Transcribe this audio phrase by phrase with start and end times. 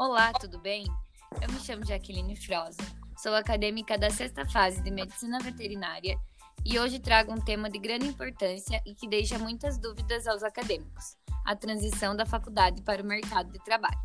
[0.00, 0.86] Olá, tudo bem?
[1.42, 2.80] Eu me chamo Jaqueline Froza,
[3.18, 6.18] sou acadêmica da sexta fase de Medicina Veterinária
[6.64, 11.18] e hoje trago um tema de grande importância e que deixa muitas dúvidas aos acadêmicos:
[11.44, 14.00] a transição da faculdade para o mercado de trabalho.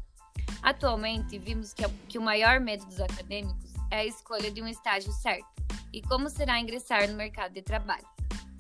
[0.62, 5.14] Atualmente, vimos que, que o maior medo dos acadêmicos é a escolha de um estágio
[5.14, 5.48] certo
[5.94, 8.06] e como será ingressar no mercado de trabalho,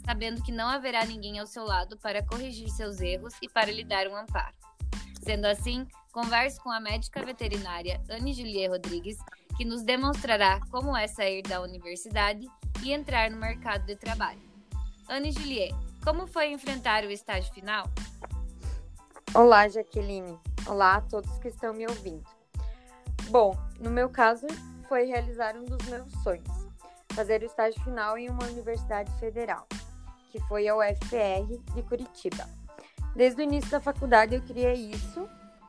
[0.05, 3.83] sabendo que não haverá ninguém ao seu lado para corrigir seus erros e para lhe
[3.83, 4.55] dar um amparo.
[5.25, 9.17] Sendo assim, converso com a médica veterinária Anne Julie Rodrigues,
[9.57, 12.48] que nos demonstrará como é sair da universidade
[12.84, 14.39] e entrar no mercado de trabalho.
[15.09, 17.88] Anne Julie, como foi enfrentar o estágio final?
[19.34, 20.38] Olá, Jaqueline.
[20.67, 22.23] Olá a todos que estão me ouvindo.
[23.29, 24.45] Bom, no meu caso,
[24.87, 26.70] foi realizar um dos meus sonhos,
[27.13, 29.67] fazer o estágio final em uma universidade federal,
[30.29, 32.48] que foi a UFR de Curitiba.
[33.16, 35.27] Desde o início da faculdade eu queria isso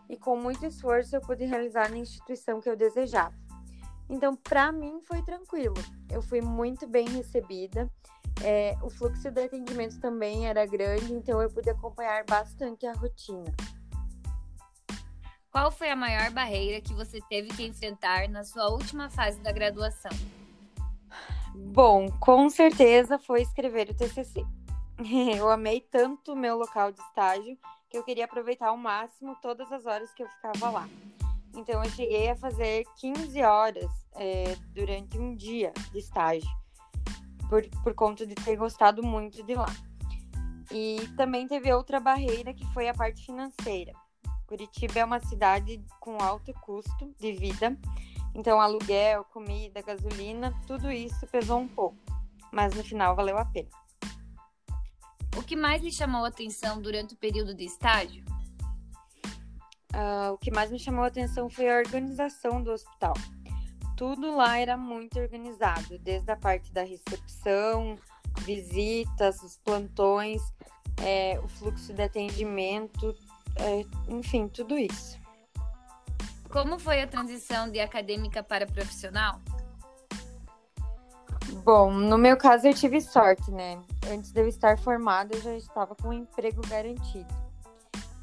[0.08, 3.34] e com muito esforço eu pude realizar na instituição que eu desejava.
[4.08, 5.74] Então, para mim foi tranquilo.
[6.10, 7.90] Eu fui muito bem recebida.
[8.42, 13.52] É, o fluxo de atendimento também era grande, então eu pude acompanhar bastante a rotina.
[15.50, 19.50] Qual foi a maior barreira que você teve que enfrentar na sua última fase da
[19.50, 20.12] graduação?
[21.54, 24.44] Bom, com certeza foi escrever o TCC.
[25.36, 27.58] Eu amei tanto o meu local de estágio
[27.88, 30.88] que eu queria aproveitar ao máximo todas as horas que eu ficava lá.
[31.54, 36.50] Então, eu cheguei a fazer 15 horas é, durante um dia de estágio,
[37.48, 39.72] por, por conta de ter gostado muito de lá.
[40.70, 43.92] E também teve outra barreira que foi a parte financeira.
[44.46, 47.76] Curitiba é uma cidade com alto custo de vida,
[48.34, 51.96] então aluguel, comida, gasolina, tudo isso pesou um pouco,
[52.52, 53.70] mas no final valeu a pena.
[55.36, 58.24] O que mais lhe chamou a atenção durante o período de estágio?
[59.92, 63.14] Uh, o que mais me chamou a atenção foi a organização do hospital.
[63.96, 67.96] Tudo lá era muito organizado, desde a parte da recepção,
[68.40, 70.42] visitas, os plantões,
[71.02, 73.14] é, o fluxo de atendimento,
[73.56, 75.18] é, enfim, tudo isso.
[76.50, 79.40] Como foi a transição de acadêmica para profissional?
[81.64, 83.80] Bom, no meu caso eu tive sorte, né?
[84.10, 87.32] Antes de eu estar formada, eu já estava com um emprego garantido.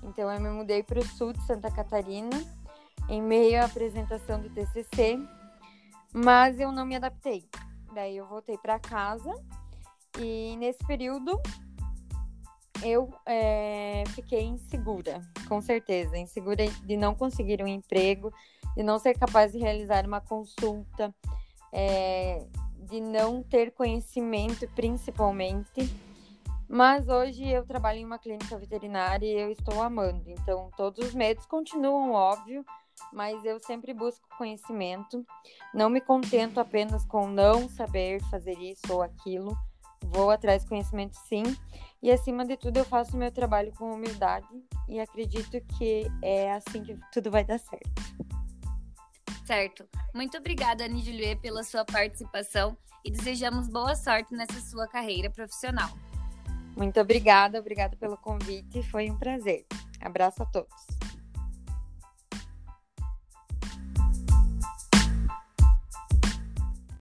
[0.04, 2.30] Então eu me mudei para o sul de Santa Catarina,
[3.10, 5.20] em meio à apresentação do TCC,
[6.14, 7.44] mas eu não me adaptei.
[7.94, 9.34] Daí eu voltei para casa
[10.20, 11.40] e nesse período
[12.82, 18.34] eu é, fiquei insegura, com certeza, insegura de não conseguir um emprego,
[18.76, 21.14] de não ser capaz de realizar uma consulta,
[21.72, 22.46] é,
[22.84, 25.90] de não ter conhecimento, principalmente.
[26.68, 30.30] Mas hoje eu trabalho em uma clínica veterinária e eu estou amando.
[30.30, 32.66] Então, todos os medos continuam, óbvio,
[33.12, 35.26] mas eu sempre busco conhecimento.
[35.74, 39.56] Não me contento apenas com não saber fazer isso ou aquilo.
[40.06, 41.44] Vou atrás de conhecimento, sim.
[42.02, 44.48] E acima de tudo, eu faço meu trabalho com humildade
[44.90, 47.92] e acredito que é assim que tudo vai dar certo.
[49.46, 49.86] Certo.
[50.14, 51.02] Muito obrigada, Anne
[51.36, 55.90] pela sua participação e desejamos boa sorte nessa sua carreira profissional.
[56.76, 59.66] Muito obrigada, obrigada pelo convite, foi um prazer.
[60.02, 61.03] Abraço a todos.